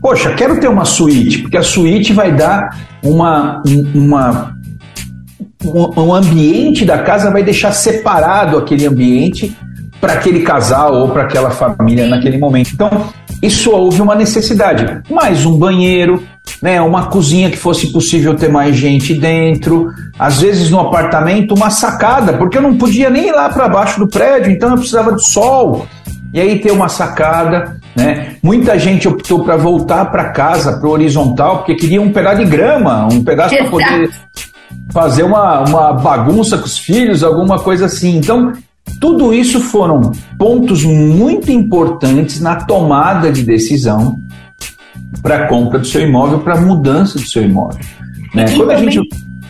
[0.00, 3.62] Poxa, quero ter uma suíte, porque a suíte vai dar uma,
[3.94, 4.53] uma
[5.64, 9.56] um ambiente da casa vai deixar separado aquele ambiente
[10.00, 12.70] para aquele casal ou para aquela família naquele momento.
[12.74, 12.90] Então,
[13.42, 15.02] isso houve uma necessidade.
[15.10, 16.22] Mais um banheiro,
[16.60, 21.70] né, uma cozinha que fosse possível ter mais gente dentro, às vezes no apartamento uma
[21.70, 25.12] sacada, porque eu não podia nem ir lá para baixo do prédio, então eu precisava
[25.12, 25.86] de sol.
[26.32, 28.34] E aí ter uma sacada, né?
[28.42, 32.44] Muita gente optou para voltar para casa, para o horizontal, porque queria um pedaço de
[32.44, 34.10] grama, um pedaço para poder
[34.94, 38.16] fazer uma, uma bagunça com os filhos, alguma coisa assim.
[38.16, 38.52] Então,
[39.00, 44.16] tudo isso foram pontos muito importantes na tomada de decisão
[45.20, 47.80] para a compra do seu imóvel, para a mudança do seu imóvel.
[48.32, 48.44] Né?
[48.56, 49.00] Quando a gente...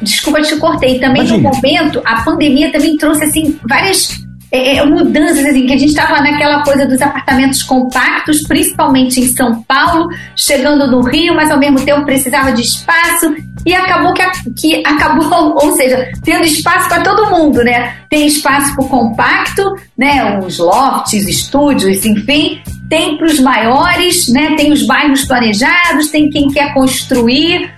[0.01, 0.99] Desculpa, te cortei.
[0.99, 1.51] Também Imagina.
[1.51, 4.24] no momento, a pandemia também trouxe assim várias
[4.55, 9.27] é, é, mudanças, assim, que a gente estava naquela coisa dos apartamentos compactos, principalmente em
[9.27, 13.35] São Paulo, chegando no Rio, mas ao mesmo tempo precisava de espaço
[13.67, 17.97] e acabou que, que acabou, ou seja, tendo espaço para todo mundo, né?
[18.09, 20.39] Tem espaço para o compacto, né?
[20.39, 24.55] Os lofts, estúdios, enfim, tem para os maiores, né?
[24.57, 27.75] Tem os bairros planejados, tem quem quer construir,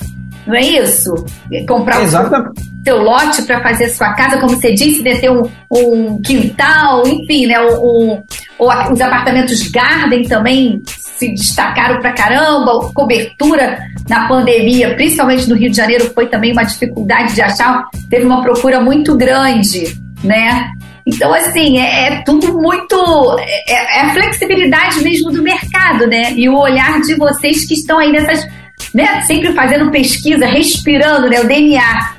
[0.46, 1.24] não é isso?
[1.66, 2.60] Comprar Exatamente.
[2.60, 7.04] o seu lote para fazer sua casa, como você disse, de ter um, um quintal,
[7.04, 7.60] enfim, né?
[7.60, 8.22] Um, um,
[8.60, 13.76] os apartamentos Garden também se destacaram para caramba, cobertura
[14.08, 18.40] na pandemia, principalmente no Rio de Janeiro, foi também uma dificuldade de achar, teve uma
[18.40, 20.70] procura muito grande, né?
[21.04, 23.36] Então, assim, é, é tudo muito.
[23.40, 26.32] É, é, a flexibilidade mesmo do mercado, né?
[26.34, 28.46] E o olhar de vocês que estão aí nessas.
[28.94, 32.15] Né, sempre fazendo pesquisa, respirando né, o DNA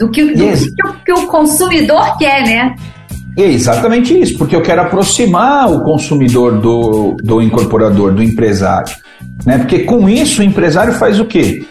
[0.00, 0.64] do que, do yes.
[0.64, 2.74] que, o, que o consumidor quer, né?
[3.36, 8.96] É exatamente isso, porque eu quero aproximar o consumidor do, do incorporador, do empresário.
[9.44, 9.58] Né?
[9.58, 11.64] Porque com isso o empresário faz o quê?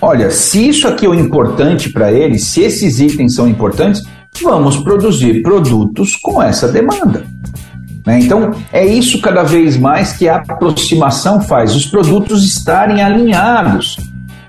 [0.00, 4.02] Olha, se isso aqui é importante para ele, se esses itens são importantes,
[4.42, 7.24] vamos produzir produtos com essa demanda.
[8.06, 8.20] Né?
[8.20, 13.96] Então, é isso cada vez mais que a aproximação faz, os produtos estarem alinhados.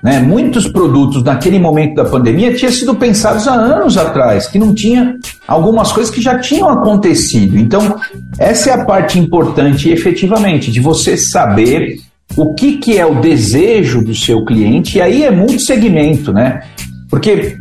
[0.02, 0.18] Né?
[0.18, 5.16] Muitos produtos naquele momento da pandemia tinham sido pensados há anos atrás, que não tinha
[5.46, 7.56] algumas coisas que já tinham acontecido.
[7.56, 7.96] Então,
[8.36, 12.00] essa é a parte importante, efetivamente, de você saber
[12.36, 16.62] o que, que é o desejo do seu cliente, e aí é muito segmento, né?
[17.08, 17.58] Porque,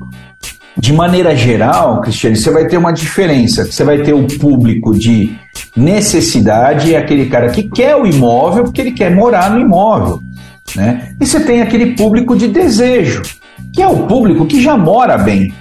[0.77, 3.65] de maneira geral, Cristiane, você vai ter uma diferença.
[3.65, 5.35] Você vai ter o público de
[5.75, 10.21] necessidade, é aquele cara que quer o imóvel porque ele quer morar no imóvel.
[10.75, 11.13] Né?
[11.19, 13.21] E você tem aquele público de desejo,
[13.73, 15.53] que é o público que já mora bem,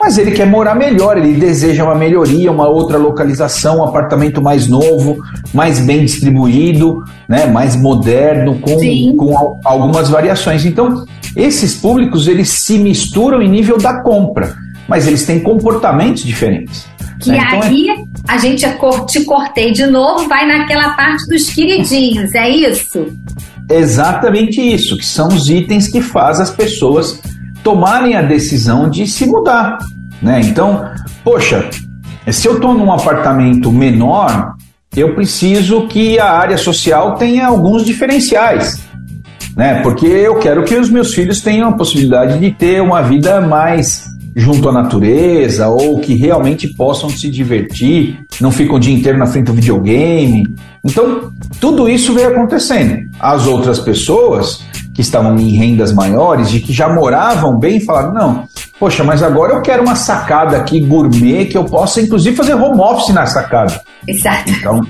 [0.00, 4.66] mas ele quer morar melhor, ele deseja uma melhoria, uma outra localização, um apartamento mais
[4.66, 5.18] novo,
[5.52, 10.64] mais bem distribuído, né, mais moderno, com, com algumas variações.
[10.64, 11.04] Então,
[11.36, 14.54] esses públicos eles se misturam em nível da compra,
[14.88, 16.88] mas eles têm comportamentos diferentes.
[17.20, 17.44] Que né?
[17.46, 17.96] então, é aí é...
[18.26, 18.66] a gente
[19.06, 23.06] te cortei de novo, vai naquela parte dos queridinhos, é isso?
[23.70, 27.20] Exatamente isso, que são os itens que faz as pessoas
[27.62, 29.78] tomarem a decisão de se mudar,
[30.20, 30.40] né?
[30.40, 30.90] Então,
[31.22, 31.68] poxa,
[32.30, 34.54] se eu estou num apartamento menor,
[34.96, 38.80] eu preciso que a área social tenha alguns diferenciais,
[39.56, 39.82] né?
[39.82, 44.04] Porque eu quero que os meus filhos tenham a possibilidade de ter uma vida mais
[44.34, 49.26] junto à natureza ou que realmente possam se divertir, não ficam o dia inteiro na
[49.26, 50.46] frente do videogame.
[50.82, 53.08] Então, tudo isso veio acontecendo.
[53.18, 54.62] As outras pessoas
[54.94, 58.48] que estavam em rendas maiores e que já moravam bem falaram: não,
[58.78, 62.80] poxa, mas agora eu quero uma sacada aqui gourmet que eu possa, inclusive, fazer home
[62.80, 63.80] office na sacada.
[64.06, 64.50] Exato.
[64.50, 64.86] Então,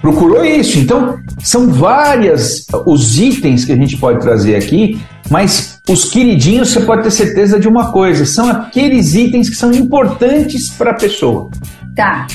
[0.00, 0.78] procurou isso.
[0.78, 6.80] Então, são várias os itens que a gente pode trazer aqui, mas os queridinhos você
[6.80, 11.50] pode ter certeza de uma coisa: são aqueles itens que são importantes para a pessoa.
[11.94, 12.26] Tá.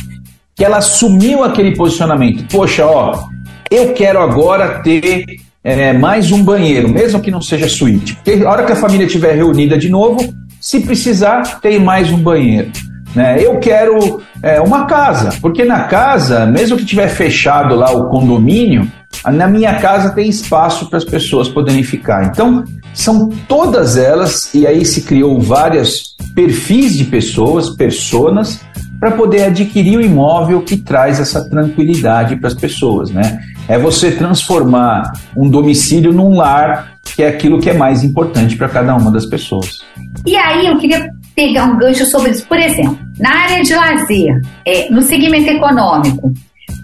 [0.56, 2.46] Que ela assumiu aquele posicionamento.
[2.50, 3.28] Poxa, ó,
[3.70, 5.26] eu quero agora ter
[5.64, 8.16] é, mais um banheiro, mesmo que não seja suíte.
[8.16, 12.18] Porque a hora que a família estiver reunida de novo, se precisar, tem mais um
[12.18, 12.72] banheiro.
[13.16, 13.38] Né?
[13.40, 18.92] Eu quero é, uma casa, porque na casa, mesmo que tiver fechado lá o condomínio,
[19.26, 22.26] na minha casa tem espaço para as pessoas poderem ficar.
[22.26, 22.64] Então,
[22.94, 28.60] são todas elas, e aí se criou vários perfis de pessoas, personas,
[29.00, 33.40] para poder adquirir o imóvel que traz essa tranquilidade para as pessoas, né?
[33.68, 38.70] É você transformar um domicílio num lar, que é aquilo que é mais importante para
[38.70, 39.82] cada uma das pessoas.
[40.26, 42.46] E aí eu queria pegar um gancho sobre isso.
[42.48, 46.34] Por exemplo, na área de lazer, é, no segmento econômico,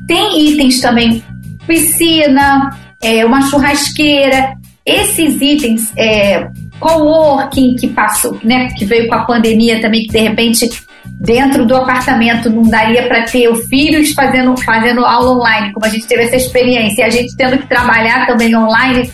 [0.08, 1.24] tem itens também,
[1.66, 9.26] piscina, é, uma churrasqueira, esses itens, é, coworking que passou, né, que veio com a
[9.26, 10.70] pandemia também, que de repente
[11.06, 15.90] dentro do apartamento não daria para ter os filhos fazendo, fazendo aula online, como a
[15.90, 19.12] gente teve essa experiência, e a gente tendo que trabalhar também online.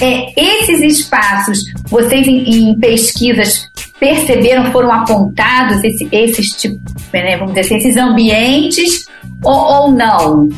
[0.00, 6.78] É, esses espaços, vocês em, em pesquisas perceberam, foram apontados esse, esses tipo,
[7.12, 9.06] né, vamos dizer assim, esses ambientes
[9.42, 10.48] ou, ou não?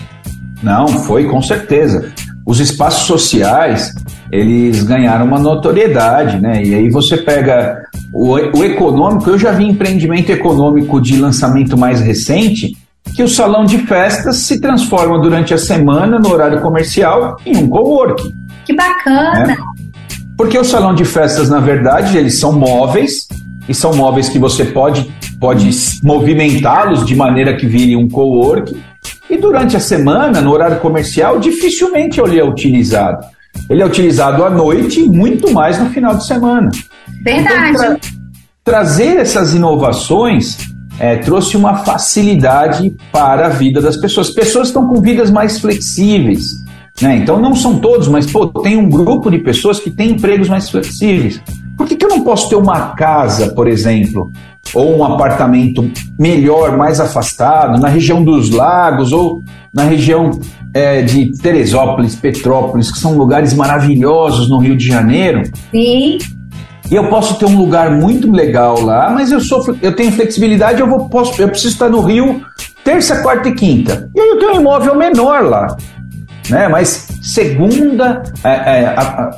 [0.62, 2.12] Não, foi com certeza.
[2.44, 3.94] Os espaços sociais,
[4.32, 6.62] eles ganharam uma notoriedade, né?
[6.62, 12.00] E aí você pega o, o econômico, eu já vi empreendimento econômico de lançamento mais
[12.00, 12.76] recente,
[13.14, 17.68] que o salão de festas se transforma durante a semana, no horário comercial, em um
[17.68, 18.32] coworking.
[18.64, 19.46] Que bacana!
[19.46, 19.56] Né?
[20.36, 23.26] Porque o salão de festas, na verdade, eles são móveis,
[23.68, 25.70] e são móveis que você pode, pode
[26.02, 28.80] movimentá-los de maneira que vire um coworking,
[29.28, 33.24] e durante a semana, no horário comercial, dificilmente ele é utilizado.
[33.68, 36.70] Ele é utilizado à noite e muito mais no final de semana.
[37.24, 37.70] Verdade.
[37.70, 37.98] Então, tra
[38.64, 40.58] trazer essas inovações
[40.98, 44.30] é, trouxe uma facilidade para a vida das pessoas.
[44.30, 46.44] Pessoas estão com vidas mais flexíveis.
[47.00, 47.16] Né?
[47.16, 50.68] Então, não são todos, mas pô, tem um grupo de pessoas que têm empregos mais
[50.68, 51.40] flexíveis.
[51.76, 54.30] Por que, que eu não posso ter uma casa, por exemplo,
[54.74, 60.30] ou um apartamento melhor, mais afastado, na região dos lagos ou na região
[60.72, 65.42] é, de Teresópolis, Petrópolis, que são lugares maravilhosos no Rio de Janeiro.
[65.70, 66.18] Sim.
[66.90, 70.80] E eu posso ter um lugar muito legal lá, mas eu sou, eu tenho flexibilidade,
[70.80, 72.42] eu vou, posso, eu preciso estar no Rio
[72.83, 74.11] terça, quarta e quinta.
[74.14, 75.76] E aí eu tenho um imóvel menor lá.
[76.48, 76.66] Né?
[76.68, 79.30] Mas segunda, é, é, a, a,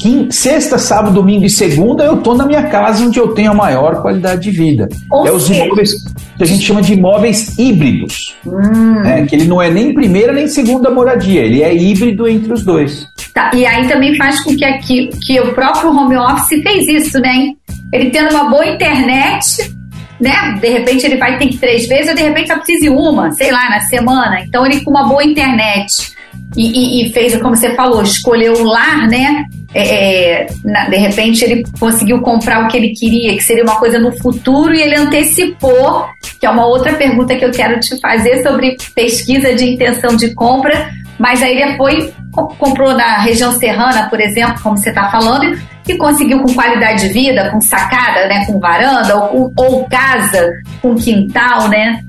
[0.00, 3.54] quinta, sexta, sábado, domingo e segunda eu estou na minha casa onde eu tenho a
[3.54, 4.88] maior qualidade de vida.
[5.10, 5.92] Ou é os imóveis
[6.36, 8.36] que a gente chama de imóveis híbridos.
[8.46, 9.02] Hum.
[9.02, 9.26] Né?
[9.26, 13.06] Que ele não é nem primeira nem segunda moradia, ele é híbrido entre os dois.
[13.34, 17.18] Tá, e aí também faz com que, aqui, que o próprio home office fez isso,
[17.18, 17.48] né?
[17.92, 19.74] Ele tendo uma boa internet,
[20.20, 20.56] né?
[20.60, 23.50] De repente ele vai ter que três vezes, ou de repente só precisa uma, sei
[23.50, 24.40] lá, na semana.
[24.40, 26.14] Então ele com uma boa internet
[26.56, 29.44] e, e, e fez, como você falou, escolheu o lar, né?
[29.74, 33.76] É, é, na, de repente ele conseguiu comprar o que ele queria, que seria uma
[33.76, 36.06] coisa no futuro, e ele antecipou,
[36.38, 40.32] que é uma outra pergunta que eu quero te fazer sobre pesquisa de intenção de
[40.32, 45.58] compra, mas aí ele foi, comprou na região serrana, por exemplo, como você está falando,
[45.88, 50.94] e conseguiu com qualidade de vida, com sacada, né, com varanda, ou, ou casa, com
[50.94, 52.00] quintal, né?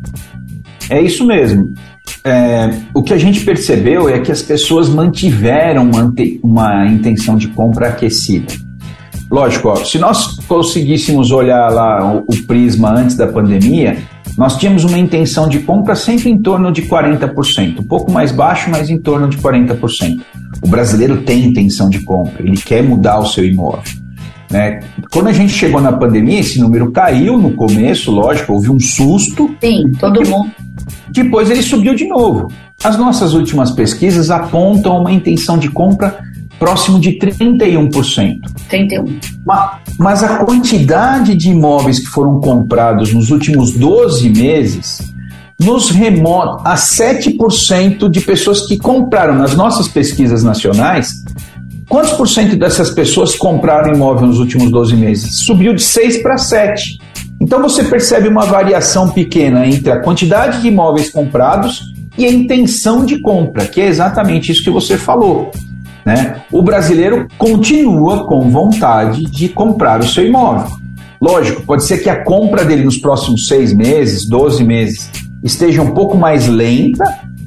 [0.89, 1.73] É isso mesmo
[2.25, 6.11] é, o que a gente percebeu é que as pessoas mantiveram uma,
[6.41, 8.51] uma intenção de compra aquecida.
[9.29, 13.97] Lógico, ó, se nós conseguíssemos olhar lá o, o, prisma antes da pandemia,
[14.35, 18.71] nós tínhamos uma intenção de compra sempre em torno de 40%, um pouco mais baixo,
[18.71, 20.19] mas em torno de 40%.
[20.63, 23.83] O brasileiro tem intenção de compra, ele quer mudar o seu imóvel.
[24.49, 24.79] Né?
[25.11, 29.53] Quando a gente chegou na pandemia, esse número caiu no começo, lógico, houve um susto.
[29.61, 30.51] Sim, todo mundo.
[31.09, 32.51] Depois ele subiu de novo.
[32.83, 36.17] As nossas últimas pesquisas apontam uma intenção de compra
[36.59, 38.39] próximo de 31%.
[38.69, 39.19] 31.
[39.97, 45.13] Mas a quantidade de imóveis que foram comprados nos últimos 12 meses
[45.59, 51.23] nos remota a 7% de pessoas que compraram nas nossas pesquisas nacionais.
[51.87, 55.39] Quantos por cento dessas pessoas compraram imóvel nos últimos 12 meses?
[55.45, 56.97] Subiu de 6 para 7.
[57.39, 63.05] Então você percebe uma variação pequena entre a quantidade de imóveis comprados e a intenção
[63.05, 65.51] de compra, que é exatamente isso que você falou.
[66.05, 66.41] Né?
[66.51, 70.77] O brasileiro continua com vontade de comprar o seu imóvel.
[71.19, 75.09] Lógico, pode ser que a compra dele nos próximos seis meses, 12 meses,
[75.43, 77.03] esteja um pouco mais lenta,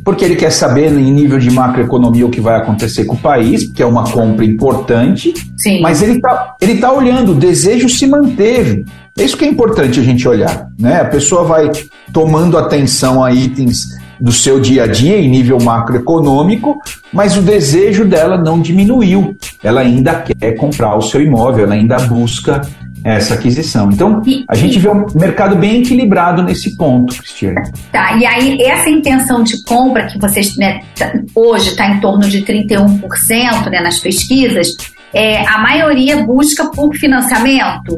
[0.09, 3.67] porque ele quer saber em nível de macroeconomia o que vai acontecer com o país,
[3.67, 5.35] porque é uma compra importante.
[5.59, 5.83] Sim.
[5.83, 8.87] Mas ele está ele tá olhando, o desejo se manteve.
[9.19, 10.67] É isso que é importante a gente olhar.
[10.79, 11.03] Né?
[11.03, 11.71] A pessoa vai
[12.11, 16.79] tomando atenção a itens do seu dia a dia em nível macroeconômico,
[17.13, 19.37] mas o desejo dela não diminuiu.
[19.63, 22.63] Ela ainda quer comprar o seu imóvel, ela ainda busca
[23.05, 23.91] essa aquisição.
[23.91, 27.71] Então, a gente vê um mercado bem equilibrado nesse ponto, Cristiane.
[27.93, 32.29] Tá, e aí essa intenção de compra que vocês né, tá, hoje está em torno
[32.29, 34.77] de 31% né, nas pesquisas,
[35.13, 37.97] é, a maioria busca por financiamento?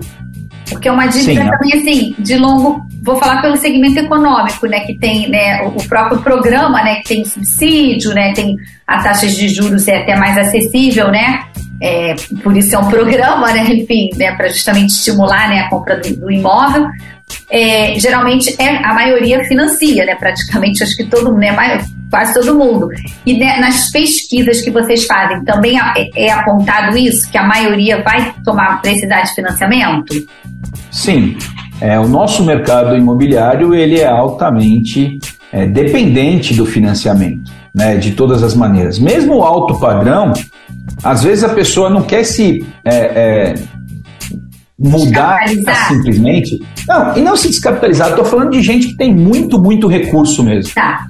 [0.70, 2.86] Porque é uma dívida Sim, também, assim, de longo.
[3.02, 4.80] Vou falar pelo segmento econômico, né?
[4.80, 6.96] Que tem né, o próprio programa, né?
[6.96, 8.32] Que tem subsídio, né?
[8.32, 8.56] Tem
[8.86, 11.44] a taxa de juros é até mais acessível, né?
[11.82, 13.64] É, por isso é um programa, né?
[13.72, 16.88] Enfim, né, para justamente estimular né, a compra do, do imóvel.
[17.48, 20.14] É, geralmente é a maioria financia, né?
[20.14, 21.52] Praticamente acho que todo mundo, né?
[22.10, 22.88] Quase todo mundo.
[23.24, 25.78] E né, nas pesquisas que vocês fazem, também
[26.16, 30.14] é, apontado isso, que a maioria vai tomar precisar de financiamento?
[30.90, 31.36] Sim.
[31.80, 35.18] É, o nosso mercado imobiliário ele é altamente
[35.52, 38.98] é, dependente do financiamento, né, de todas as maneiras.
[38.98, 40.32] Mesmo o alto padrão,
[41.02, 43.54] às vezes a pessoa não quer se é, é
[44.80, 45.46] mudar
[45.88, 46.58] simplesmente.
[46.88, 48.10] Não, e não se descapitalizar.
[48.10, 50.74] Estou falando de gente que tem muito, muito recurso mesmo.
[50.74, 51.06] Tá.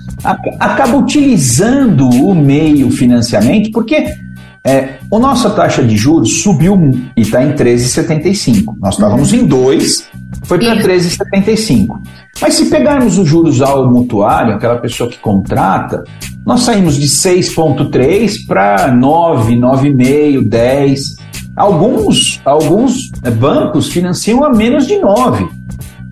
[0.58, 4.14] Acaba utilizando o meio financiamento porque
[4.62, 6.76] é, a nossa taxa de juros subiu
[7.16, 8.74] e está em 13,75.
[8.78, 10.10] Nós estávamos em 2,
[10.44, 11.98] foi para 13,75.
[12.40, 16.04] Mas se pegarmos os juros ao mutuário, aquela pessoa que contrata,
[16.44, 21.16] nós saímos de 6,3 para 9, 9,5, 10.
[21.56, 25.48] Alguns, alguns bancos financiam a menos de 9.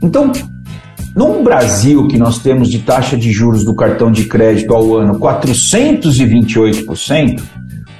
[0.02, 0.32] Então,
[1.18, 5.18] no Brasil, que nós temos de taxa de juros do cartão de crédito ao ano
[5.18, 7.42] 428%,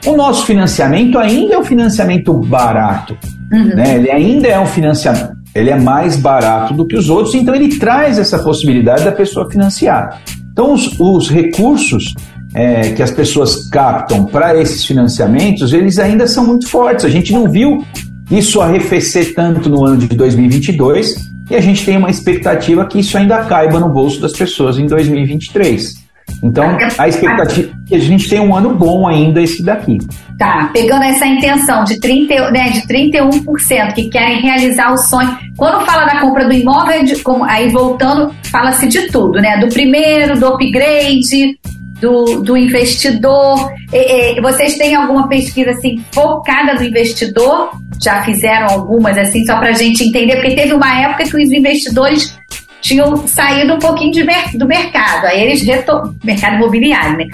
[0.07, 3.19] o nosso financiamento ainda é um financiamento barato.
[3.53, 3.75] Uhum.
[3.75, 3.97] Né?
[3.97, 5.33] Ele ainda é um financiamento.
[5.53, 9.51] Ele é mais barato do que os outros, então ele traz essa possibilidade da pessoa
[9.51, 10.23] financiar.
[10.53, 12.15] Então, os, os recursos
[12.55, 17.05] é, que as pessoas captam para esses financiamentos, eles ainda são muito fortes.
[17.05, 17.85] A gente não viu
[18.31, 23.17] isso arrefecer tanto no ano de 2022 e a gente tem uma expectativa que isso
[23.17, 26.09] ainda caiba no bolso das pessoas em 2023.
[26.43, 29.99] Então, a expectativa que a gente tem um ano bom ainda esse daqui.
[30.39, 35.37] Tá, pegando essa intenção de, 30, né, de 31% que querem realizar o sonho.
[35.57, 39.59] Quando fala da compra do imóvel, de, como, aí voltando, fala-se de tudo, né?
[39.59, 41.59] Do primeiro, do upgrade,
[42.01, 43.71] do, do investidor.
[43.93, 47.71] E, e, vocês têm alguma pesquisa assim focada no investidor?
[48.03, 50.37] Já fizeram algumas assim, só para a gente entender?
[50.37, 52.39] Porque teve uma época que os investidores
[52.81, 54.25] tinham saído um pouquinho de,
[54.57, 55.27] do mercado.
[55.27, 56.15] Aí eles retomaram.
[56.23, 57.25] Mercado imobiliário, né?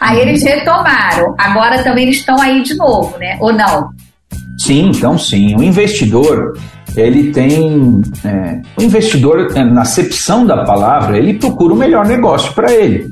[0.00, 1.34] Aí eles retomaram.
[1.38, 3.36] Agora também eles estão aí de novo, né?
[3.40, 3.90] Ou não?
[4.58, 5.54] Sim, então sim.
[5.56, 6.58] O investidor,
[6.96, 8.02] ele tem.
[8.24, 13.10] É, o investidor, na acepção da palavra, ele procura o melhor negócio para ele.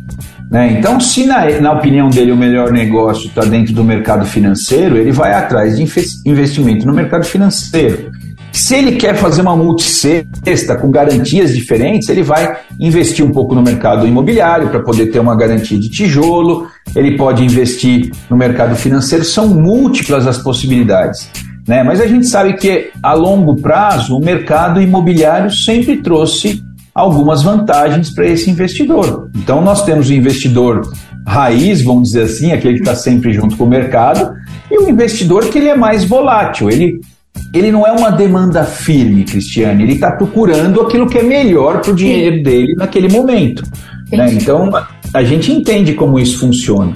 [0.55, 0.77] Né?
[0.79, 5.11] Então, se na, na opinião dele o melhor negócio está dentro do mercado financeiro, ele
[5.11, 5.83] vai atrás de
[6.25, 8.13] investimento no mercado financeiro.
[8.53, 13.63] Se ele quer fazer uma multicesta com garantias diferentes, ele vai investir um pouco no
[13.63, 19.25] mercado imobiliário para poder ter uma garantia de tijolo, ele pode investir no mercado financeiro,
[19.25, 21.29] são múltiplas as possibilidades.
[21.67, 21.83] Né?
[21.83, 26.63] Mas a gente sabe que a longo prazo o mercado imobiliário sempre trouxe
[26.95, 29.31] algumas vantagens para esse investidor.
[29.35, 30.83] Então nós temos o investidor
[31.27, 34.35] raiz, vamos dizer assim, aquele que está sempre junto com o mercado,
[34.71, 37.01] e o investidor que ele é mais volátil, ele
[37.53, 41.91] ele não é uma demanda firme, Cristiane, ele está procurando aquilo que é melhor para
[41.91, 43.65] o dinheiro dele naquele momento.
[44.11, 44.33] Né?
[44.35, 44.71] Então,
[45.13, 46.93] a gente entende como isso funciona.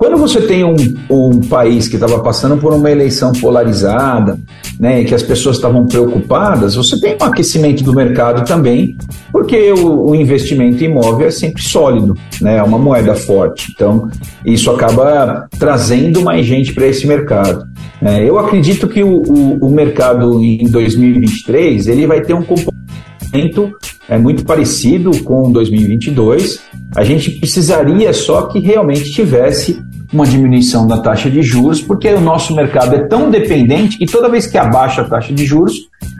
[0.00, 0.74] Quando você tem um,
[1.10, 4.40] um país que estava passando por uma eleição polarizada,
[4.78, 8.96] né, que as pessoas estavam preocupadas, você tem um aquecimento do mercado também,
[9.30, 13.72] porque o, o investimento imóvel é sempre sólido, né, é uma moeda forte.
[13.74, 14.08] Então,
[14.42, 17.66] isso acaba trazendo mais gente para esse mercado.
[18.00, 23.70] É, eu acredito que o, o, o mercado em 2023 ele vai ter um comportamento
[24.08, 26.58] é, muito parecido com 2022.
[26.96, 32.20] A gente precisaria só que realmente tivesse uma diminuição da taxa de juros, porque o
[32.20, 35.74] nosso mercado é tão dependente que toda vez que abaixa a taxa de juros,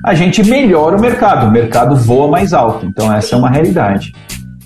[0.05, 2.87] a gente melhora o mercado, o mercado voa mais alto.
[2.87, 4.13] Então, essa é uma realidade.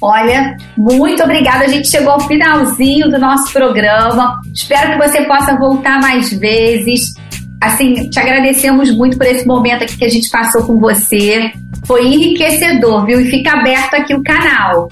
[0.00, 1.64] Olha, muito obrigada.
[1.64, 4.38] A gente chegou ao finalzinho do nosso programa.
[4.52, 7.14] Espero que você possa voltar mais vezes.
[7.58, 11.50] Assim, te agradecemos muito por esse momento aqui que a gente passou com você.
[11.86, 13.20] Foi enriquecedor, viu?
[13.20, 14.90] E fica aberto aqui o canal.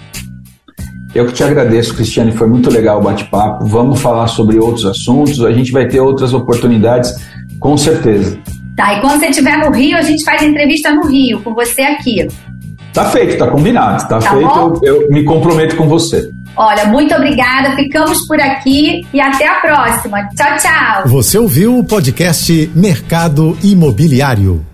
[1.14, 3.66] Eu que te agradeço, Cristiane, foi muito legal o bate-papo.
[3.66, 7.14] Vamos falar sobre outros assuntos, a gente vai ter outras oportunidades,
[7.60, 8.38] com certeza.
[8.74, 11.82] Tá, e quando você estiver no Rio, a gente faz entrevista no Rio, com você
[11.82, 12.26] aqui.
[12.94, 14.02] Tá feito, tá combinado.
[14.08, 16.30] Tá, tá feito, eu, eu me comprometo com você.
[16.56, 17.74] Olha, muito obrigada.
[17.76, 20.28] Ficamos por aqui e até a próxima.
[20.34, 21.08] Tchau, tchau.
[21.08, 24.71] Você ouviu o podcast Mercado Imobiliário.